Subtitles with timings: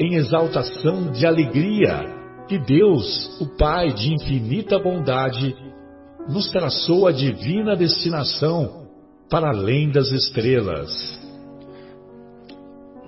[0.00, 5.54] em exaltação de alegria que Deus, o Pai de infinita bondade,
[6.26, 8.88] nos traçou a divina destinação
[9.28, 10.90] para além das estrelas.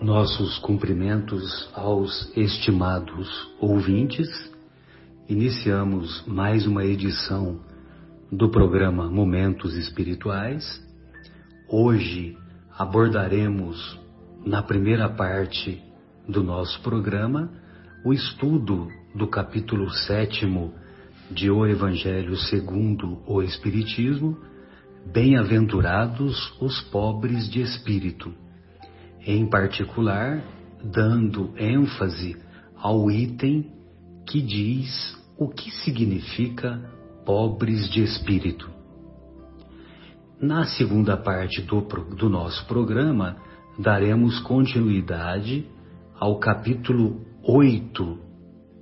[0.03, 4.29] Nossos cumprimentos aos estimados ouvintes.
[5.31, 7.59] Iniciamos mais uma edição
[8.31, 10.63] do programa Momentos Espirituais.
[11.71, 12.37] Hoje
[12.77, 13.99] abordaremos,
[14.45, 15.92] na primeira parte
[16.29, 17.51] do nosso programa
[18.05, 20.75] o estudo do capítulo sétimo
[21.31, 24.37] de O Evangelho segundo o Espiritismo,
[25.05, 28.33] Bem-aventurados os pobres de espírito,
[29.27, 30.41] em particular
[30.85, 32.37] dando ênfase
[32.77, 33.73] ao item
[34.25, 36.79] que diz o que significa
[37.27, 38.71] pobres de espírito.
[40.41, 41.81] Na segunda parte do,
[42.17, 43.37] do nosso programa,
[43.79, 45.67] daremos continuidade
[46.19, 48.19] ao capítulo 8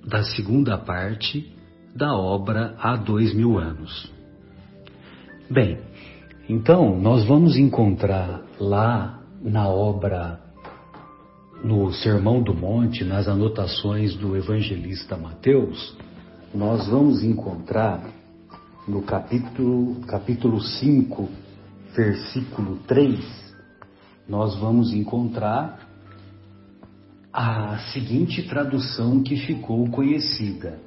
[0.06, 1.55] da segunda parte
[1.95, 4.12] da obra Há Dois Mil Anos.
[5.49, 5.78] Bem,
[6.49, 10.41] então nós vamos encontrar lá na obra,
[11.62, 15.97] no Sermão do Monte, nas anotações do evangelista Mateus,
[16.54, 18.03] nós vamos encontrar
[18.87, 21.28] no capítulo, capítulo 5,
[21.94, 23.21] versículo 3,
[24.28, 25.90] nós vamos encontrar
[27.32, 30.80] a seguinte tradução que ficou conhecida: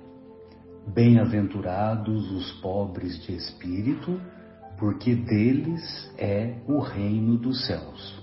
[0.93, 4.19] Bem-aventurados os pobres de espírito,
[4.77, 8.21] porque deles é o reino dos céus.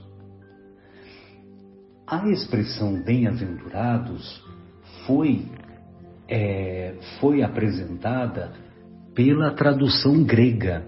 [2.07, 4.45] A expressão bem-aventurados
[5.07, 5.47] foi,
[6.29, 8.53] é, foi apresentada
[9.15, 10.85] pela tradução grega,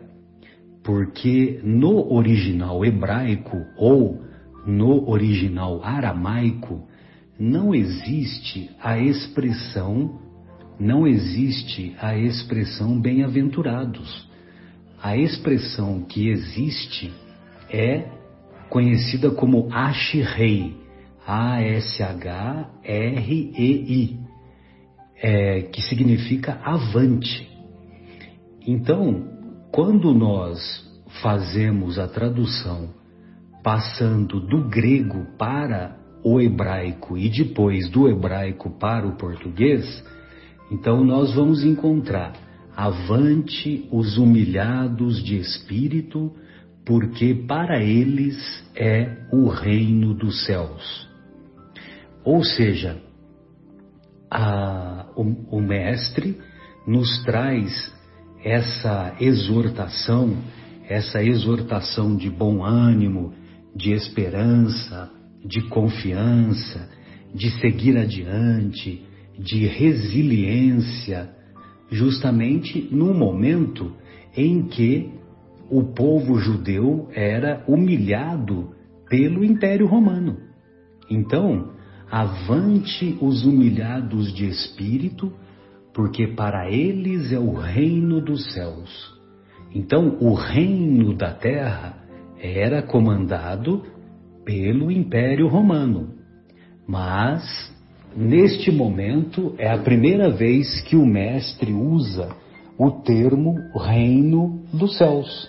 [0.82, 4.20] porque no original hebraico ou
[4.66, 6.87] no original aramaico
[7.38, 10.20] não existe a expressão,
[10.78, 14.28] não existe a expressão bem-aventurados.
[15.03, 17.12] A expressão que existe
[17.70, 18.06] é
[18.69, 20.76] conhecida como Ashirei,
[21.26, 22.72] A-S-H-R-E-I,
[25.16, 27.49] é, que significa avante.
[28.66, 29.28] Então,
[29.70, 30.59] quando nós
[31.22, 32.91] fazemos a tradução
[33.62, 40.05] passando do grego para o hebraico e depois do hebraico para o português,
[40.71, 42.33] então nós vamos encontrar
[42.77, 46.32] avante os humilhados de espírito,
[46.84, 48.37] porque para eles
[48.75, 51.09] é o reino dos céus.
[52.25, 53.00] Ou seja,
[54.31, 56.38] a, o, o mestre
[56.87, 57.93] nos traz
[58.44, 60.37] essa exortação,
[60.88, 63.32] essa exortação de bom ânimo,
[63.75, 65.11] de esperança,
[65.45, 66.89] de confiança,
[67.35, 69.03] de seguir adiante,
[69.39, 71.31] de resiliência,
[71.91, 73.93] justamente no momento
[74.37, 75.11] em que
[75.71, 78.71] o povo judeu era humilhado
[79.09, 80.39] pelo Império Romano.
[81.11, 81.73] Então,
[82.11, 85.33] avante os humilhados de espírito,
[85.95, 89.12] porque para eles é o reino dos céus.
[89.75, 91.99] Então, o reino da terra
[92.38, 93.83] era comandado
[94.44, 96.15] pelo Império Romano.
[96.87, 97.73] Mas,
[98.17, 102.29] neste momento, é a primeira vez que o Mestre usa
[102.79, 105.49] o termo Reino dos Céus,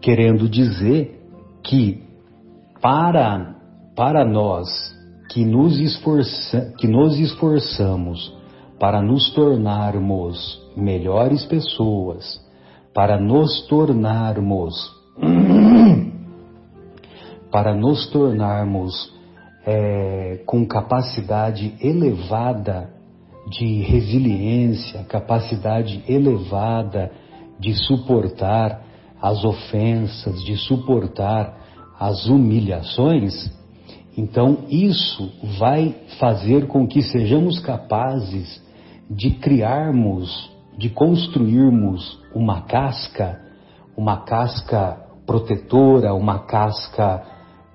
[0.00, 1.20] querendo dizer
[1.62, 2.02] que
[2.80, 3.56] para,
[3.96, 4.68] para nós
[5.30, 8.32] que nos, esforça, que nos esforçamos
[8.78, 12.40] para nos tornarmos melhores pessoas,
[12.92, 14.74] para nos tornarmos
[17.54, 19.14] para nos tornarmos
[19.64, 22.90] é, com capacidade elevada
[23.48, 27.12] de resiliência, capacidade elevada
[27.60, 28.82] de suportar
[29.22, 31.56] as ofensas, de suportar
[32.00, 33.48] as humilhações,
[34.18, 38.60] então isso vai fazer com que sejamos capazes
[39.08, 43.40] de criarmos, de construirmos uma casca,
[43.96, 47.32] uma casca protetora, uma casca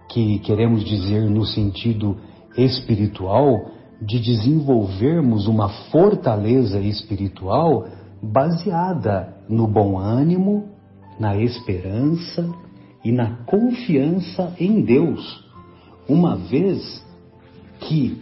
[0.10, 2.18] que queremos dizer no sentido
[2.58, 3.72] espiritual,
[4.02, 7.88] de desenvolvermos uma fortaleza espiritual
[8.22, 10.70] baseada no bom ânimo,
[11.20, 12.50] na esperança
[13.04, 15.46] e na confiança em Deus,
[16.08, 17.06] uma vez
[17.82, 18.22] que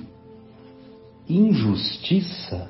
[1.29, 2.69] injustiça,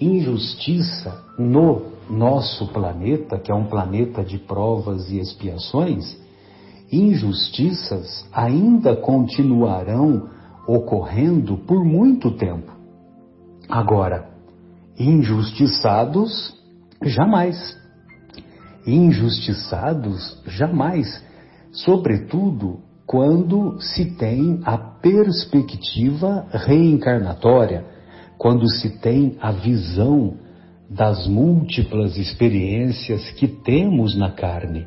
[0.00, 6.16] injustiça no nosso planeta, que é um planeta de provas e expiações,
[6.90, 10.28] injustiças ainda continuarão
[10.66, 12.72] ocorrendo por muito tempo.
[13.68, 14.28] Agora,
[14.98, 16.54] injustiçados,
[17.02, 17.76] jamais.
[18.86, 21.24] Injustiçados, jamais.
[21.72, 27.84] Sobretudo quando se tem a perspectiva reencarnatória,
[28.38, 30.34] quando se tem a visão
[30.88, 34.86] das múltiplas experiências que temos na carne.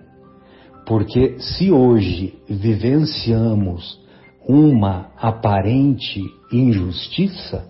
[0.89, 4.01] Porque se hoje vivenciamos
[4.47, 6.19] uma aparente
[6.51, 7.63] injustiça,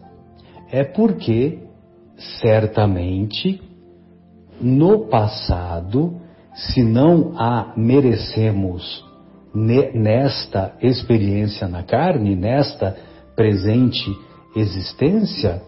[0.71, 1.59] é porque
[2.41, 3.61] certamente
[4.61, 6.15] no passado,
[6.53, 9.03] se não a merecemos
[9.53, 12.95] nesta experiência na carne, nesta
[13.35, 14.17] presente
[14.55, 15.61] existência,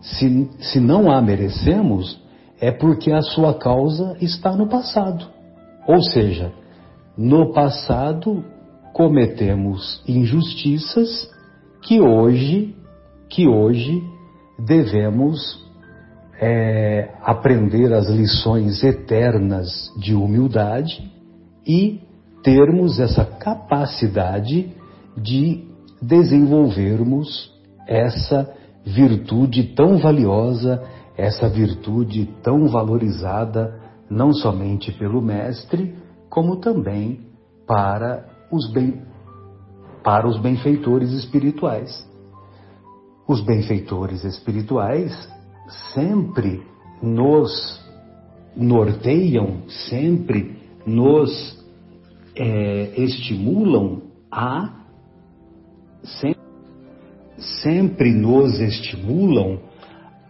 [0.00, 2.20] se, se não a merecemos,
[2.60, 5.28] é porque a sua causa está no passado.
[5.86, 6.52] Ou seja,
[7.18, 8.44] no passado
[8.92, 11.28] cometemos injustiças
[11.82, 12.76] que hoje,
[13.28, 14.00] que hoje
[14.56, 15.66] devemos
[16.40, 21.10] é, aprender as lições eternas de humildade
[21.66, 22.00] e
[22.44, 24.72] termos essa capacidade
[25.16, 25.64] de
[26.00, 27.52] desenvolvermos
[27.84, 28.54] essa
[28.86, 30.84] virtude tão valiosa,
[31.16, 33.74] essa virtude tão valorizada,
[34.08, 35.94] não somente pelo Mestre,
[36.28, 37.20] como também
[37.66, 38.72] para os,
[40.02, 42.06] para os benfeitores espirituais.
[43.26, 45.12] Os benfeitores espirituais
[45.92, 46.62] sempre
[47.02, 47.78] nos
[48.56, 51.58] norteiam, sempre nos
[52.34, 54.78] é, estimulam a
[56.02, 56.42] sempre,
[57.62, 59.60] sempre nos estimulam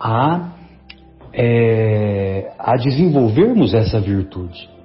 [0.01, 0.53] a,
[1.33, 4.78] é, a desenvolvermos essa virtude.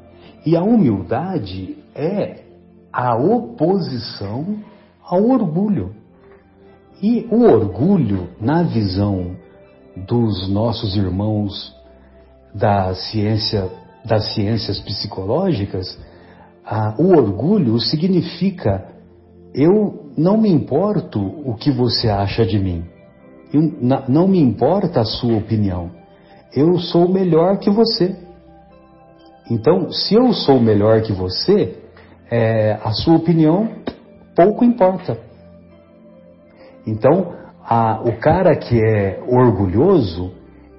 [0.45, 2.44] E a humildade é
[2.92, 4.57] a oposição
[5.01, 5.95] ao orgulho.
[7.01, 9.36] E o orgulho, na visão
[9.95, 11.75] dos nossos irmãos
[12.54, 13.69] da ciência,
[14.06, 15.98] das ciências psicológicas,
[16.98, 18.88] o orgulho significa
[19.54, 22.86] eu não me importo o que você acha de mim,
[23.54, 23.62] eu,
[24.07, 25.92] não me importa a sua opinião,
[26.56, 28.16] eu sou melhor que você.
[29.50, 31.78] Então, se eu sou melhor que você,
[32.31, 33.69] é, a sua opinião
[34.36, 35.18] pouco importa.
[36.86, 40.34] Então, a, o cara que é orgulhoso,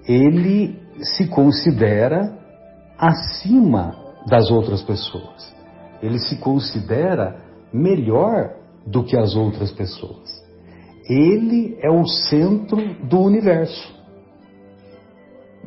[0.07, 2.37] ele se considera
[2.99, 3.97] acima
[4.29, 5.55] das outras pessoas.
[6.03, 7.41] Ele se considera
[7.73, 8.55] melhor
[8.87, 10.43] do que as outras pessoas.
[11.09, 13.95] Ele é o centro do universo.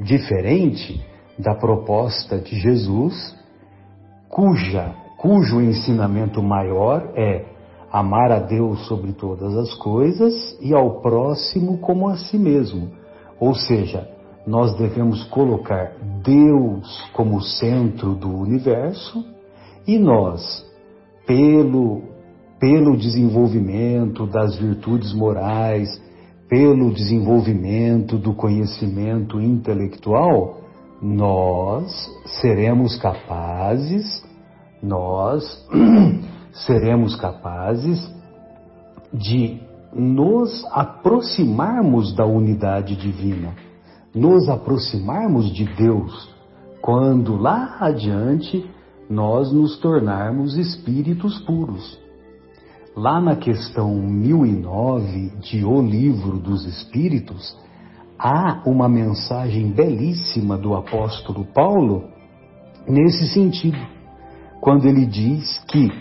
[0.02, 1.04] Diferente
[1.38, 3.36] da proposta de Jesus,
[4.30, 7.46] cuja, cujo ensinamento maior é
[7.92, 12.90] amar a Deus sobre todas as coisas e ao próximo como a si mesmo.
[13.40, 14.08] Ou seja,
[14.46, 19.24] nós devemos colocar Deus como centro do universo
[19.86, 20.66] e nós,
[21.26, 22.02] pelo,
[22.60, 26.02] pelo desenvolvimento das virtudes morais,
[26.50, 30.62] pelo desenvolvimento do conhecimento intelectual,
[31.02, 31.92] nós
[32.42, 34.24] seremos capazes,
[34.82, 35.68] nós
[36.66, 38.12] seremos capazes
[39.14, 39.62] de
[39.94, 43.56] nos aproximarmos da unidade divina,
[44.14, 46.30] nos aproximarmos de Deus,
[46.82, 48.70] quando lá adiante
[49.10, 52.00] nós nos tornarmos espíritos puros.
[52.96, 57.56] Lá na questão 1009 de O Livro dos Espíritos,
[58.18, 62.06] há uma mensagem belíssima do apóstolo Paulo
[62.88, 63.78] nesse sentido,
[64.62, 65.92] quando ele diz que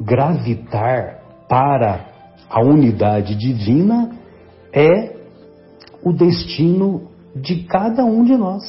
[0.00, 2.06] gravitar para
[2.48, 4.10] a unidade divina
[4.72, 5.16] é
[6.02, 8.62] o destino de cada um de nós.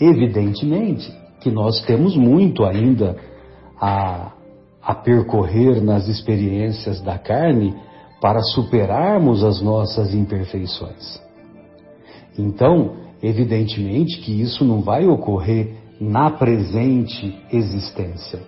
[0.00, 3.16] Evidentemente que nós temos muito ainda
[3.80, 4.32] a,
[4.82, 7.74] a percorrer nas experiências da carne
[8.20, 11.20] para superarmos as nossas imperfeições.
[12.38, 18.40] Então, evidentemente que isso não vai ocorrer na presente existência,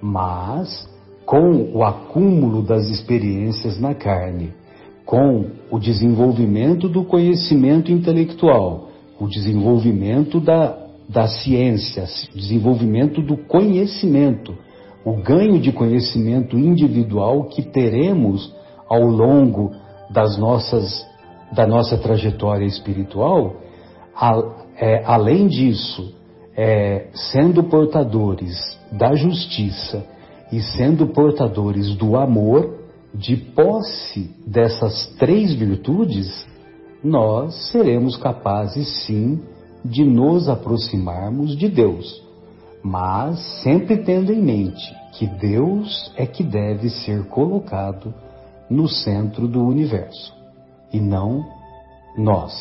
[0.00, 0.88] mas
[1.24, 4.52] com o acúmulo das experiências na carne,
[5.06, 10.76] com o desenvolvimento do conhecimento intelectual, o desenvolvimento da,
[11.08, 14.54] da ciência, desenvolvimento do conhecimento,
[15.04, 18.52] o ganho de conhecimento individual que teremos
[18.94, 19.72] ao longo
[20.08, 21.04] das nossas,
[21.52, 23.56] da nossa trajetória espiritual,
[24.14, 24.40] a,
[24.76, 26.14] é, além disso,
[26.56, 30.06] é, sendo portadores da justiça
[30.52, 36.46] e sendo portadores do amor, de posse dessas três virtudes,
[37.02, 39.40] nós seremos capazes sim
[39.84, 42.22] de nos aproximarmos de Deus,
[42.82, 48.14] mas sempre tendo em mente que Deus é que deve ser colocado
[48.68, 50.34] no centro do universo.
[50.92, 51.44] E não
[52.16, 52.52] nós,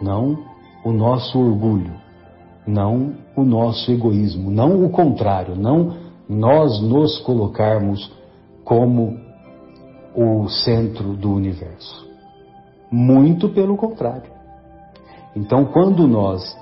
[0.00, 0.38] não
[0.84, 1.94] o nosso orgulho,
[2.66, 5.96] não o nosso egoísmo, não o contrário, não
[6.28, 8.10] nós nos colocarmos
[8.64, 9.16] como
[10.14, 12.06] o centro do universo.
[12.90, 14.30] Muito pelo contrário.
[15.34, 16.56] Então, quando nós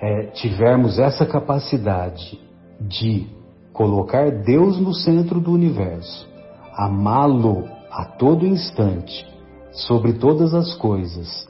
[0.00, 2.40] é, tivermos essa capacidade
[2.80, 3.26] de
[3.72, 6.28] colocar Deus no centro do universo,
[6.74, 9.26] amá-lo a todo instante,
[9.72, 11.48] sobre todas as coisas,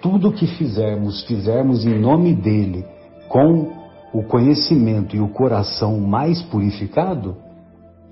[0.00, 2.84] tudo que fizermos, fizermos em nome dele,
[3.28, 3.72] com
[4.12, 7.36] o conhecimento e o coração mais purificado,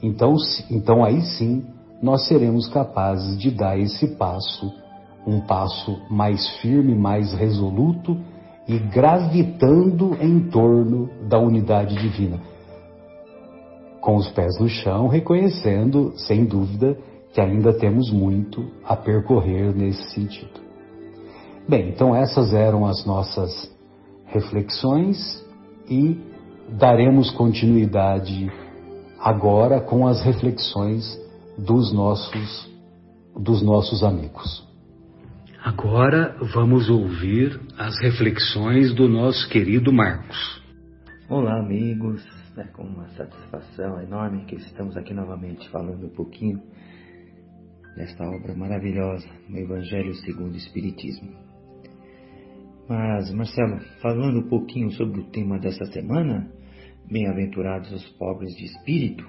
[0.02, 0.34] então,
[0.70, 1.64] então aí sim
[2.02, 4.72] nós seremos capazes de dar esse passo,
[5.26, 8.16] um passo mais firme, mais resoluto
[8.68, 12.38] e gravitando em torno da unidade divina.
[14.00, 16.96] Com os pés no chão, reconhecendo, sem dúvida,
[17.36, 20.58] que ainda temos muito a percorrer nesse sentido.
[21.68, 23.70] Bem, então essas eram as nossas
[24.24, 25.44] reflexões
[25.86, 26.18] e
[26.78, 28.50] daremos continuidade
[29.20, 31.04] agora com as reflexões
[31.58, 32.74] dos nossos
[33.38, 34.66] dos nossos amigos.
[35.62, 40.62] Agora vamos ouvir as reflexões do nosso querido Marcos.
[41.28, 42.24] Olá, amigos.
[42.56, 46.62] É com uma satisfação enorme que estamos aqui novamente falando um pouquinho
[47.96, 51.30] desta obra maravilhosa, o Evangelho segundo o Espiritismo.
[52.88, 56.48] Mas, Marcelo, falando um pouquinho sobre o tema dessa semana,
[57.10, 59.26] bem-aventurados os pobres de espírito,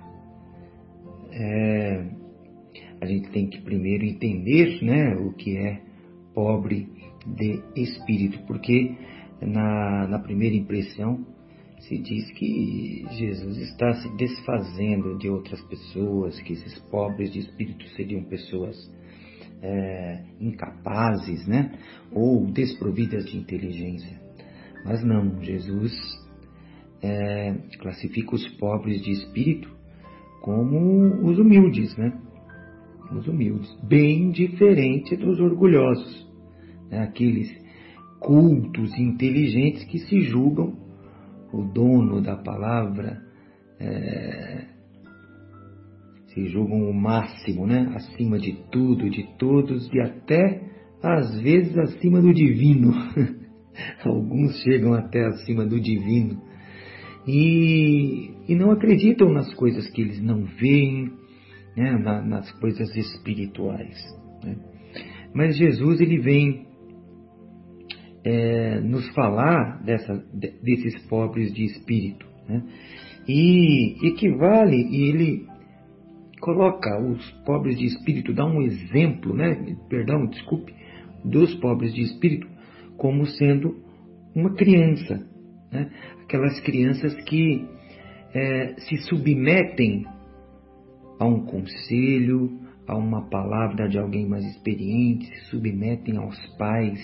[1.32, 2.06] é,
[3.02, 5.82] a gente tem que primeiro entender né, o que é
[6.34, 6.88] pobre
[7.26, 8.96] de espírito, porque
[9.42, 11.26] na, na primeira impressão
[11.88, 17.88] se diz que Jesus está se desfazendo de outras pessoas, que esses pobres de espírito
[17.90, 18.76] seriam pessoas
[19.62, 21.72] é, incapazes, né?
[22.12, 24.20] Ou desprovidas de inteligência.
[24.84, 25.94] Mas não, Jesus
[27.02, 29.74] é, classifica os pobres de espírito
[30.42, 32.20] como os humildes, né?
[33.12, 36.28] Os humildes, bem diferente dos orgulhosos,
[36.92, 37.04] né?
[37.04, 37.50] aqueles
[38.20, 40.87] cultos inteligentes que se julgam
[41.60, 43.22] o dono da palavra,
[43.80, 44.66] é,
[46.28, 47.92] se julgam o máximo, né?
[47.96, 50.62] acima de tudo, de todos e até
[51.02, 52.92] às vezes acima do divino.
[54.04, 56.42] Alguns chegam até acima do divino
[57.28, 61.12] e, e não acreditam nas coisas que eles não veem,
[61.76, 61.92] né?
[61.98, 63.98] Na, nas coisas espirituais.
[64.44, 64.56] Né?
[65.34, 66.67] Mas Jesus ele vem
[68.28, 70.22] é, nos falar dessa,
[70.62, 72.26] desses pobres de espírito.
[72.50, 72.62] Né?
[73.26, 75.48] E equivale, e ele
[76.42, 79.78] coloca os pobres de espírito, dá um exemplo, né?
[79.90, 80.76] perdão, desculpe,
[81.24, 82.48] dos pobres de espírito
[82.98, 83.78] como sendo
[84.36, 85.26] uma criança.
[85.72, 85.90] Né?
[86.24, 87.66] Aquelas crianças que
[88.34, 90.06] é, se submetem
[91.18, 97.00] a um conselho, a uma palavra de alguém mais experiente, se submetem aos pais,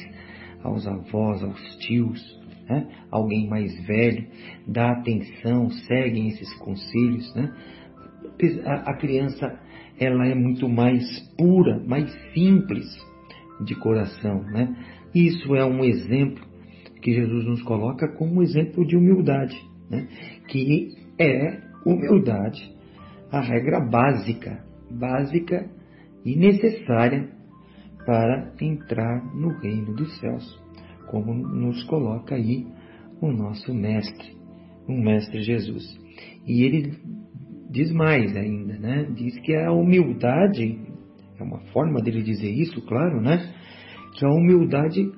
[0.64, 2.22] aos avós, aos tios,
[2.70, 2.88] né?
[3.12, 4.26] alguém mais velho,
[4.68, 7.34] dá atenção, seguem esses conselhos.
[7.36, 7.54] Né?
[8.66, 9.60] A, criança
[10.00, 11.04] ela é muito mais
[11.38, 12.86] pura, mais simples
[13.66, 14.42] de coração.
[14.44, 14.76] Né?
[15.14, 16.44] Isso é um exemplo
[17.02, 20.08] que Jesus nos coloca como um exemplo de humildade, né?
[20.48, 22.74] que é humildade
[23.34, 25.68] a regra básica, básica
[26.24, 27.30] e necessária
[28.06, 30.62] para entrar no reino dos céus,
[31.10, 32.66] como nos coloca aí
[33.22, 34.36] o nosso mestre,
[34.88, 35.84] o mestre Jesus.
[36.46, 36.98] E ele
[37.70, 39.08] diz mais ainda, né?
[39.16, 40.80] Diz que a humildade,
[41.40, 43.54] é uma forma dele dizer isso, claro, né?
[44.16, 45.10] Que a humildade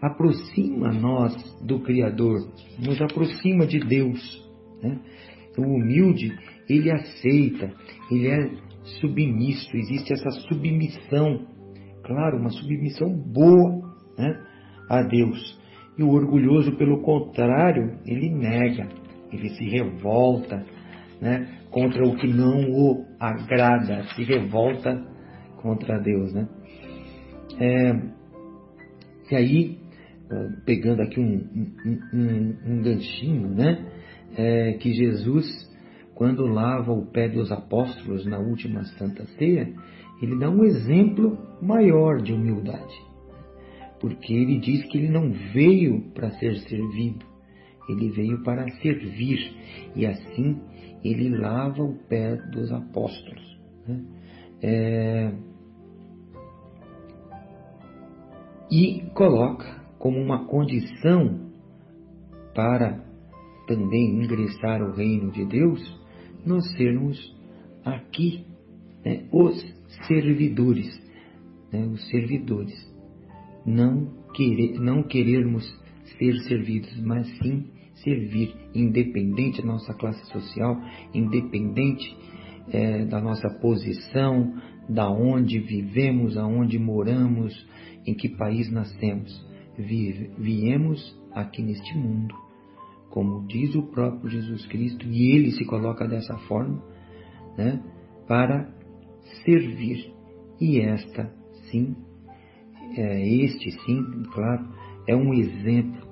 [0.00, 2.38] aproxima nós do Criador,
[2.78, 4.20] nos aproxima de Deus.
[4.82, 5.00] Né?
[5.58, 6.36] O humilde,
[6.68, 7.72] ele aceita,
[8.10, 8.50] ele é
[9.00, 11.46] submisso, existe essa submissão
[12.06, 13.82] claro, uma submissão boa
[14.16, 14.40] né,
[14.88, 15.58] a Deus.
[15.98, 18.88] E o orgulhoso, pelo contrário, ele nega,
[19.32, 20.64] ele se revolta
[21.20, 25.02] né, contra o que não o agrada, se revolta
[25.60, 26.32] contra Deus.
[26.32, 26.48] Né?
[27.58, 28.16] É,
[29.30, 29.78] e aí,
[30.64, 31.34] pegando aqui um,
[31.84, 33.84] um, um, um ganchinho, né,
[34.36, 35.46] é, que Jesus,
[36.14, 39.72] quando lava o pé dos apóstolos na última Santa Ceia,
[40.20, 42.94] ele dá um exemplo maior de humildade.
[44.00, 47.24] Porque ele diz que ele não veio para ser servido,
[47.88, 49.38] ele veio para servir.
[49.94, 50.60] E assim
[51.02, 53.58] ele lava o pé dos apóstolos.
[53.86, 54.04] Né?
[54.62, 55.32] É...
[58.70, 61.46] E coloca como uma condição
[62.54, 63.04] para
[63.66, 65.80] também ingressar ao reino de Deus,
[66.44, 67.18] nós sermos
[67.84, 68.46] aqui
[69.04, 69.75] né, os
[70.06, 71.00] servidores,
[71.72, 72.74] né, os servidores,
[73.64, 75.64] não, querer, não querermos
[76.18, 77.64] ser servidos, mas sim
[78.02, 80.80] servir, independente da nossa classe social,
[81.14, 82.16] independente
[82.68, 84.54] é, da nossa posição,
[84.88, 87.54] da onde vivemos, aonde moramos,
[88.06, 89.44] em que país nascemos.
[89.76, 92.34] Vive, viemos aqui neste mundo,
[93.10, 96.82] como diz o próprio Jesus Cristo, e ele se coloca dessa forma,
[97.56, 97.82] né,
[98.28, 98.75] para
[99.44, 100.12] servir.
[100.60, 101.30] E esta,
[101.70, 101.94] sim,
[102.96, 104.66] é, este sim, claro,
[105.06, 106.06] é um exemplo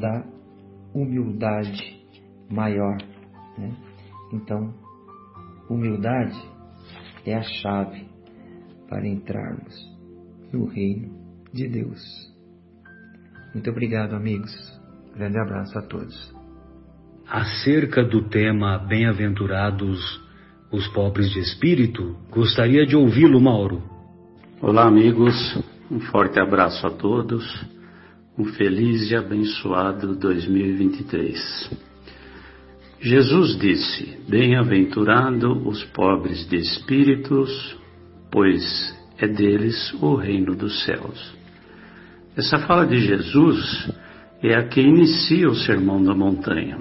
[0.00, 0.24] da
[0.94, 2.00] humildade
[2.50, 2.96] maior.
[3.58, 3.76] Né?
[4.32, 4.74] Então,
[5.68, 6.36] humildade
[7.26, 8.08] é a chave
[8.88, 9.74] para entrarmos
[10.52, 11.14] no reino
[11.52, 12.00] de Deus.
[13.54, 14.50] Muito obrigado, amigos.
[15.14, 16.34] Grande abraço a todos.
[17.26, 20.00] Acerca do tema Bem-aventurados
[20.72, 23.82] os pobres de espírito, gostaria de ouvi-lo, Mauro.
[24.60, 25.34] Olá, amigos.
[25.90, 27.44] Um forte abraço a todos.
[28.38, 31.70] Um feliz e abençoado 2023.
[33.00, 37.76] Jesus disse: Bem-aventurado os pobres de espíritos,
[38.30, 38.62] pois
[39.18, 41.34] é deles o reino dos céus.
[42.36, 43.90] Essa fala de Jesus
[44.40, 46.78] é a que inicia o Sermão da Montanha.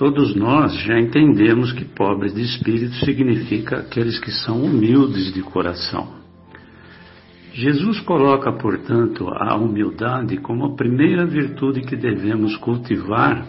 [0.00, 6.08] Todos nós já entendemos que pobres de espírito significa aqueles que são humildes de coração.
[7.52, 13.46] Jesus coloca, portanto, a humildade como a primeira virtude que devemos cultivar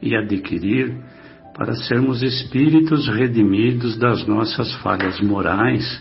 [0.00, 0.96] e adquirir
[1.56, 6.00] para sermos espíritos redimidos das nossas falhas morais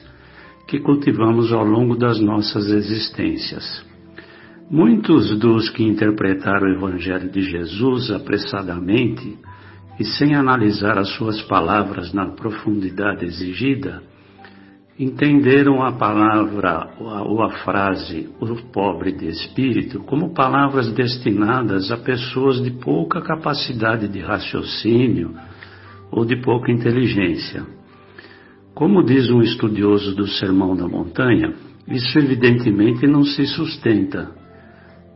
[0.67, 3.83] que cultivamos ao longo das nossas existências.
[4.69, 9.39] Muitos dos que interpretaram o Evangelho de Jesus apressadamente
[9.99, 14.01] e sem analisar as suas palavras na profundidade exigida,
[14.99, 22.61] entenderam a palavra ou a frase o pobre de espírito como palavras destinadas a pessoas
[22.63, 25.35] de pouca capacidade de raciocínio
[26.11, 27.63] ou de pouca inteligência.
[28.73, 31.53] Como diz um estudioso do Sermão da Montanha,
[31.87, 34.31] isso evidentemente não se sustenta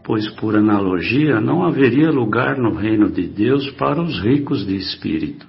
[0.03, 5.47] pois por analogia não haveria lugar no reino de Deus para os ricos de espírito.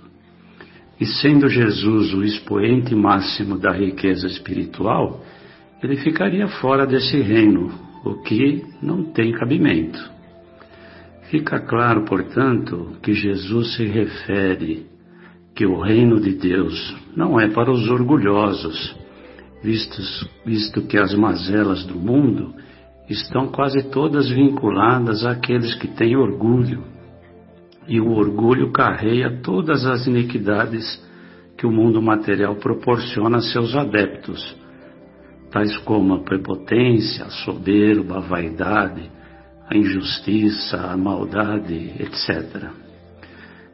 [1.00, 5.24] E sendo Jesus o expoente máximo da riqueza espiritual,
[5.82, 7.72] ele ficaria fora desse reino,
[8.04, 9.98] o que não tem cabimento.
[11.30, 14.86] Fica claro, portanto, que Jesus se refere
[15.54, 18.96] que o reino de Deus não é para os orgulhosos,
[19.62, 22.54] vistos, visto que as mazelas do mundo
[23.12, 26.82] estão quase todas vinculadas àqueles que têm orgulho.
[27.86, 31.02] E o orgulho carrega todas as iniquidades
[31.56, 34.56] que o mundo material proporciona a seus adeptos,
[35.50, 39.10] tais como a prepotência, a soberba, a vaidade,
[39.68, 42.70] a injustiça, a maldade, etc.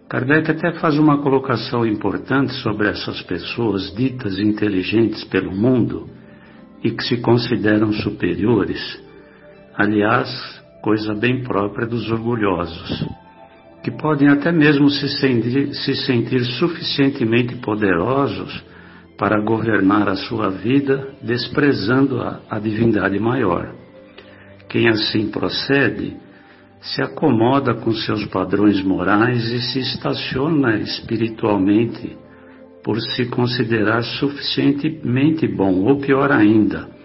[0.09, 6.09] Kardec até faz uma colocação importante sobre essas pessoas ditas inteligentes pelo mundo
[6.83, 9.08] e que se consideram superiores
[9.79, 10.29] aliás,
[10.83, 13.07] coisa bem própria dos orgulhosos,
[13.85, 18.64] que podem até mesmo se sentir, se sentir suficientemente poderosos
[19.17, 23.73] para governar a sua vida, desprezando a, a divindade maior.
[24.69, 26.17] Quem assim procede,
[26.81, 32.17] se acomoda com seus padrões morais e se estaciona espiritualmente
[32.85, 36.98] por se considerar suficientemente bom, ou pior ainda,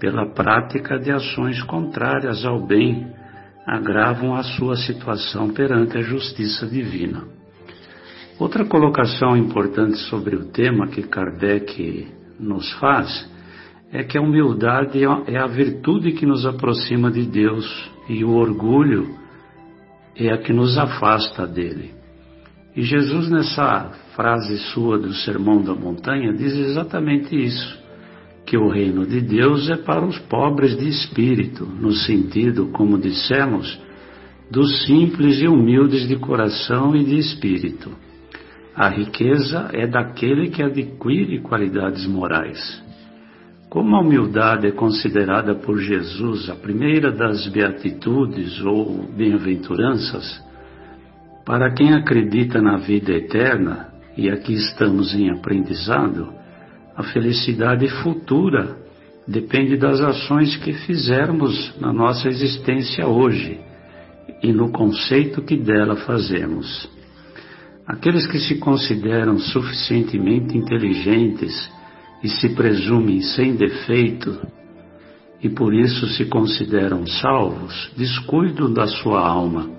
[0.00, 3.06] pela prática de ações contrárias ao bem,
[3.66, 7.24] agravam a sua situação perante a justiça divina.
[8.38, 12.08] Outra colocação importante sobre o tema que Kardec
[12.38, 13.30] nos faz
[13.92, 19.14] é que a humildade é a virtude que nos aproxima de Deus e o orgulho
[20.16, 21.92] é a que nos afasta dele.
[22.74, 27.79] E Jesus, nessa frase sua do Sermão da Montanha, diz exatamente isso:
[28.50, 33.80] que o reino de Deus é para os pobres de espírito, no sentido, como dissemos,
[34.50, 37.92] dos simples e humildes de coração e de espírito.
[38.74, 42.82] A riqueza é daquele que adquire qualidades morais.
[43.68, 50.44] Como a humildade é considerada por Jesus a primeira das beatitudes ou bem-aventuranças,
[51.46, 56.39] para quem acredita na vida eterna, e aqui estamos em aprendizado,
[57.00, 58.76] a felicidade futura
[59.26, 63.58] depende das ações que fizermos na nossa existência hoje
[64.42, 66.88] e no conceito que dela fazemos.
[67.86, 71.70] Aqueles que se consideram suficientemente inteligentes
[72.22, 74.38] e se presumem sem defeito
[75.42, 79.70] e por isso se consideram salvos, descuidam da sua alma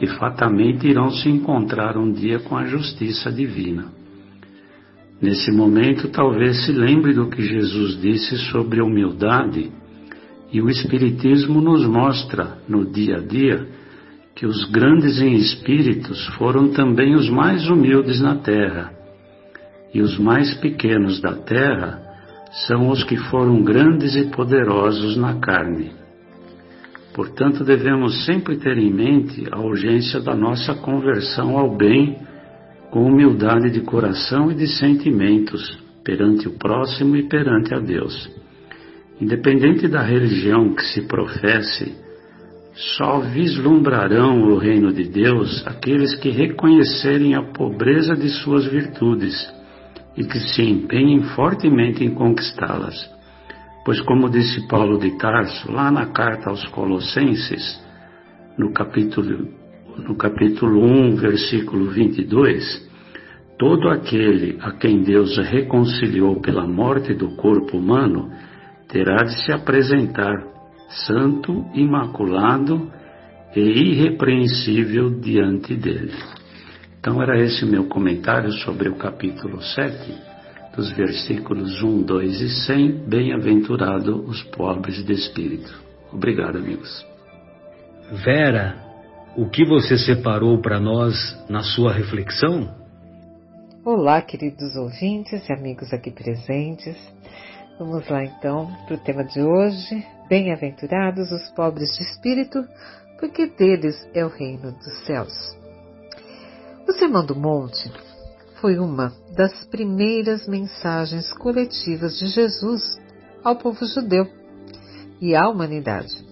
[0.00, 3.99] e fatamente irão se encontrar um dia com a justiça divina.
[5.20, 9.70] Nesse momento, talvez se lembre do que Jesus disse sobre a humildade,
[10.50, 13.68] e o Espiritismo nos mostra, no dia a dia,
[14.34, 18.92] que os grandes em espíritos foram também os mais humildes na terra,
[19.92, 22.00] e os mais pequenos da terra
[22.66, 25.92] são os que foram grandes e poderosos na carne.
[27.14, 32.16] Portanto, devemos sempre ter em mente a urgência da nossa conversão ao bem
[32.90, 38.28] com humildade de coração e de sentimentos perante o próximo e perante a Deus.
[39.20, 41.94] Independente da religião que se professe,
[42.96, 49.36] só vislumbrarão o reino de Deus aqueles que reconhecerem a pobreza de suas virtudes
[50.16, 53.08] e que se empenhem fortemente em conquistá-las.
[53.84, 57.80] Pois, como disse Paulo de Tarso, lá na carta aos Colossenses,
[58.58, 59.48] no capítulo,
[60.00, 62.88] no capítulo 1, versículo 22,
[63.58, 68.30] todo aquele a quem Deus reconciliou pela morte do corpo humano
[68.88, 70.44] terá de se apresentar
[71.06, 72.90] santo, imaculado
[73.54, 76.14] e irrepreensível diante dele.
[76.98, 80.30] Então era esse meu comentário sobre o capítulo 7
[80.76, 85.72] dos versículos 1, 2 e 100, bem-aventurado os pobres de espírito.
[86.12, 87.04] Obrigado, amigos.
[88.24, 88.89] Vera,
[89.36, 91.14] o que você separou para nós
[91.48, 92.68] na sua reflexão?
[93.84, 96.96] Olá, queridos ouvintes e amigos aqui presentes.
[97.78, 100.04] Vamos lá então para o tema de hoje.
[100.28, 102.64] Bem-aventurados os pobres de espírito,
[103.18, 105.32] porque deles é o reino dos céus.
[106.88, 107.90] O Sermão do Monte
[108.60, 113.00] foi uma das primeiras mensagens coletivas de Jesus
[113.42, 114.26] ao povo judeu
[115.20, 116.29] e à humanidade.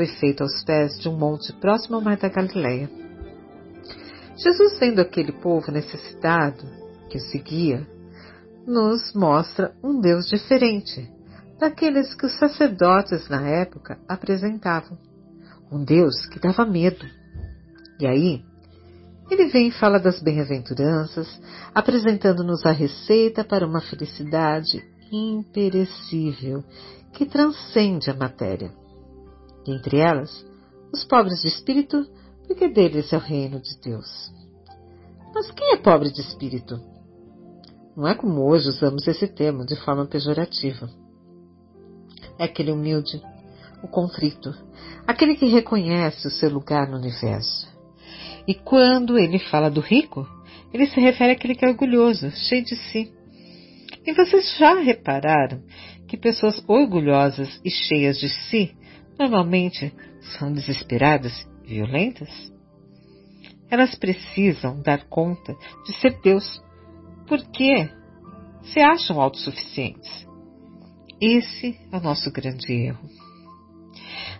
[0.00, 2.88] Foi feito aos pés de um monte próximo ao mar da Galileia.
[4.34, 6.64] Jesus, vendo aquele povo necessitado
[7.10, 7.86] que o seguia,
[8.66, 11.06] nos mostra um Deus diferente
[11.58, 14.96] daqueles que os sacerdotes na época apresentavam.
[15.70, 17.04] Um Deus que dava medo.
[18.00, 18.42] E aí,
[19.30, 21.28] ele vem e fala das bem-aventuranças,
[21.74, 24.82] apresentando-nos a receita para uma felicidade
[25.12, 26.64] imperecível
[27.12, 28.79] que transcende a matéria.
[29.66, 30.46] E entre elas,
[30.92, 32.06] os pobres de espírito,
[32.46, 34.32] porque deles é o reino de Deus.
[35.34, 36.80] Mas quem é pobre de espírito?
[37.96, 40.88] Não é como hoje usamos esse termo de forma pejorativa.
[42.38, 43.22] É aquele humilde,
[43.82, 44.54] o conflito,
[45.06, 47.70] aquele que reconhece o seu lugar no universo
[48.46, 50.26] e quando ele fala do rico,
[50.72, 53.12] ele se refere àquele que é orgulhoso, cheio de si.
[54.04, 55.62] E vocês já repararam
[56.08, 58.74] que pessoas orgulhosas e cheias de si
[59.20, 59.94] normalmente
[60.38, 62.30] são desesperadas e violentas?
[63.70, 65.54] Elas precisam dar conta
[65.84, 66.60] de ser Deus,
[67.28, 67.90] porque
[68.62, 70.26] se acham autossuficientes.
[71.20, 73.08] Esse é o nosso grande erro.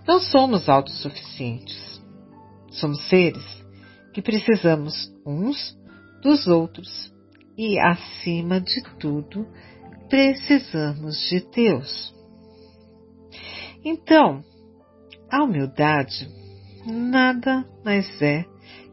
[0.09, 2.01] Não somos autossuficientes.
[2.71, 3.45] Somos seres
[4.15, 5.77] que precisamos uns
[6.23, 7.13] dos outros
[7.57, 9.47] e, acima de tudo,
[10.09, 12.15] precisamos de Deus.
[13.85, 14.43] Então,
[15.31, 16.29] a humildade
[16.87, 18.45] nada mais é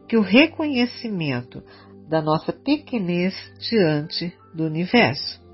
[0.08, 1.62] que o reconhecimento
[2.08, 5.46] da nossa pequenez diante do universo.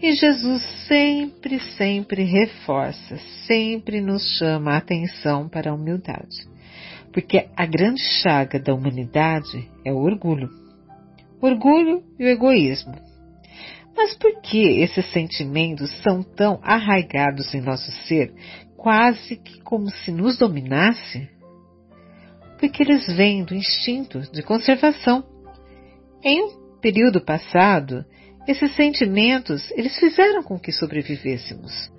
[0.00, 6.46] E Jesus sempre, sempre reforça, sempre nos chama a atenção para a humildade.
[7.12, 10.48] Porque a grande chaga da humanidade é o orgulho.
[11.42, 12.94] O orgulho e o egoísmo.
[13.96, 18.32] Mas por que esses sentimentos são tão arraigados em nosso ser,
[18.78, 21.28] quase que como se nos dominasse?
[22.58, 25.24] Porque eles vêm do instinto de conservação.
[26.22, 28.04] Em um período passado,
[28.46, 31.92] esses sentimentos, eles fizeram com que sobrevivêssemos.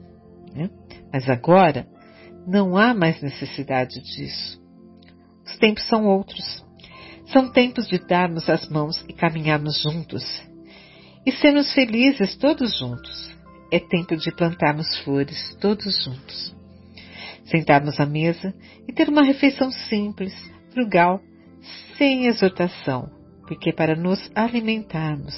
[0.56, 0.70] Né?
[1.12, 1.86] Mas agora,
[2.48, 4.60] não há mais necessidade disso.
[5.46, 6.66] Os tempos são outros.
[7.28, 10.24] São tempos de darmos as mãos e caminharmos juntos.
[11.26, 13.30] E sermos felizes todos juntos.
[13.72, 16.59] É tempo de plantarmos flores todos juntos.
[17.50, 18.54] Sentarmos à mesa
[18.88, 20.34] e ter uma refeição simples,
[20.72, 21.20] frugal,
[21.98, 23.10] sem exortação,
[23.48, 25.36] porque para nos alimentarmos,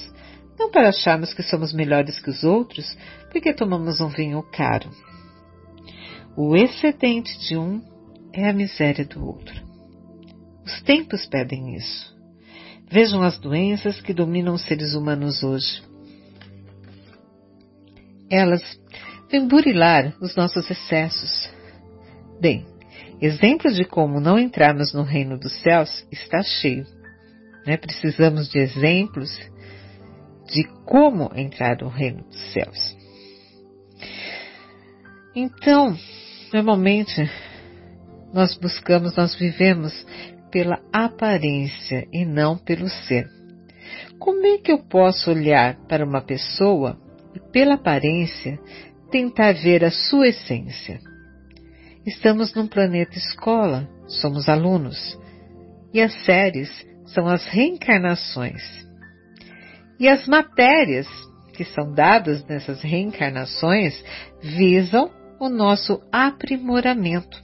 [0.59, 2.97] não para acharmos que somos melhores que os outros
[3.31, 4.89] porque tomamos um vinho caro.
[6.35, 7.81] O excedente de um
[8.33, 9.61] é a miséria do outro.
[10.65, 12.15] Os tempos pedem isso.
[12.89, 15.81] Vejam as doenças que dominam os seres humanos hoje.
[18.29, 18.61] Elas
[19.29, 21.49] vêm burilar os nossos excessos.
[22.41, 22.65] Bem,
[23.21, 26.87] exemplos de como não entrarmos no reino dos céus está cheio.
[27.67, 27.77] Né?
[27.77, 29.29] Precisamos de exemplos
[30.51, 32.97] de como entrar no reino dos céus.
[35.35, 35.95] Então,
[36.51, 37.29] normalmente,
[38.33, 39.93] nós buscamos, nós vivemos
[40.49, 43.29] pela aparência e não pelo ser.
[44.17, 46.99] Como é que eu posso olhar para uma pessoa
[47.35, 48.59] e, pela aparência,
[49.11, 51.10] tentar ver a sua essência?
[52.05, 55.19] Estamos num planeta escola, somos alunos,
[55.93, 56.69] e as séries
[57.05, 58.63] são as reencarnações.
[59.99, 61.07] E as matérias
[61.53, 64.03] que são dadas nessas reencarnações
[64.41, 67.39] visam o nosso aprimoramento.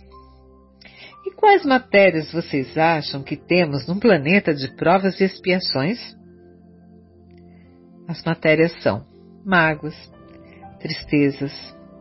[1.24, 6.00] E quais matérias vocês acham que temos num planeta de provas e expiações?
[8.08, 9.06] As matérias são
[9.46, 9.96] mágoas,
[10.80, 11.54] tristezas,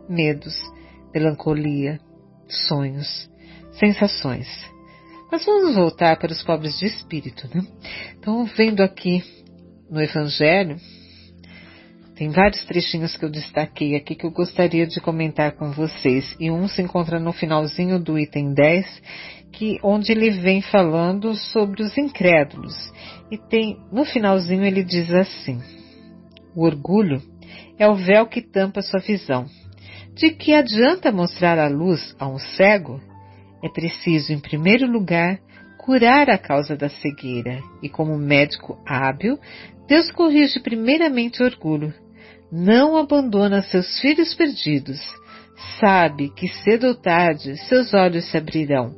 [0.08, 0.56] medos,
[1.12, 2.00] melancolia,
[2.48, 3.30] sonhos,
[3.72, 4.46] sensações.
[5.30, 7.66] Mas vamos voltar para os pobres de espírito, né?
[8.18, 9.22] Então, vendo aqui
[9.90, 10.76] no Evangelho,
[12.16, 16.34] tem vários trechinhos que eu destaquei aqui que eu gostaria de comentar com vocês.
[16.40, 19.02] E um se encontra no finalzinho do item 10,
[19.52, 22.74] que, onde ele vem falando sobre os incrédulos.
[23.30, 25.60] E tem, no finalzinho ele diz assim:
[26.54, 27.20] O orgulho
[27.78, 29.46] é o véu que tampa sua visão.
[30.16, 32.98] De que adianta mostrar a luz a um cego?
[33.62, 35.38] É preciso, em primeiro lugar,
[35.76, 39.38] curar a causa da cegueira e, como médico hábil,
[39.86, 41.92] Deus corrige primeiramente o orgulho.
[42.50, 44.98] Não abandona seus filhos perdidos.
[45.78, 48.94] Sabe que cedo ou tarde seus olhos se abrirão,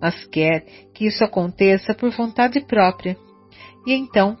[0.00, 3.16] mas quer que isso aconteça por vontade própria.
[3.86, 4.36] E então,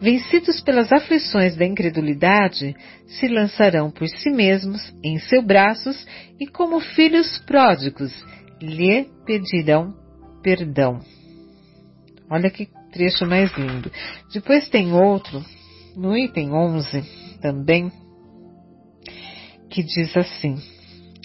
[0.00, 6.06] vencidos pelas aflições da incredulidade, se lançarão por si mesmos em seus braços
[6.38, 8.12] e, como filhos pródigos,
[8.60, 9.94] lhe pedirão
[10.42, 11.00] perdão.
[12.30, 13.90] Olha que trecho mais lindo.
[14.32, 15.44] Depois tem outro,
[15.96, 17.02] no item 11
[17.40, 17.90] também,
[19.70, 20.54] que diz assim.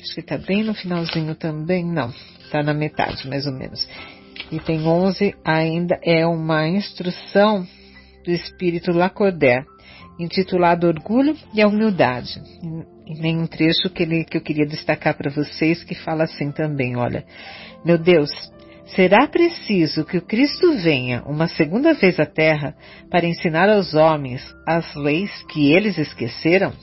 [0.01, 1.85] Acho que está bem no finalzinho também.
[1.85, 2.09] Não,
[2.43, 3.87] está na metade, mais ou menos.
[4.51, 7.65] Item 11 ainda é uma instrução
[8.23, 9.65] do espírito Lacordaire,
[10.19, 12.41] intitulado Orgulho e a Humildade.
[13.05, 16.51] E nem um trecho que, ele, que eu queria destacar para vocês que fala assim
[16.51, 17.25] também, olha.
[17.85, 18.31] Meu Deus,
[18.95, 22.75] Será preciso que o Cristo venha uma segunda vez à Terra
[23.09, 26.73] para ensinar aos homens as leis que eles esqueceram?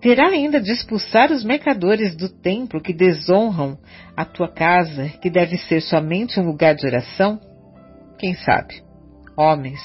[0.00, 3.76] Terá ainda de expulsar os mercadores do templo que desonram
[4.16, 7.40] a tua casa, que deve ser somente um lugar de oração?
[8.16, 8.87] Quem sabe?
[9.38, 9.80] Homens,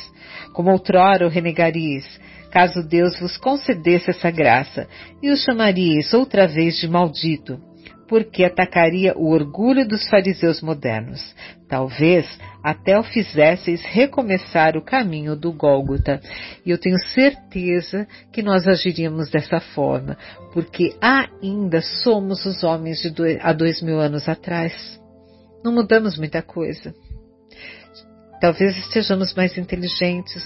[0.54, 2.06] como outrora o renegaríeis,
[2.50, 4.88] caso Deus vos concedesse essa graça,
[5.22, 7.60] e o chamaríeis outra vez de maldito,
[8.08, 11.36] porque atacaria o orgulho dos fariseus modernos.
[11.68, 12.28] Talvez
[12.64, 16.22] até o fizesseis recomeçar o caminho do Gólgota.
[16.66, 20.18] E eu tenho certeza que nós agiríamos dessa forma,
[20.54, 24.74] porque ainda somos os homens de dois, há dois mil anos atrás.
[25.64, 26.94] Não mudamos muita coisa.
[28.44, 30.44] Talvez estejamos mais inteligentes,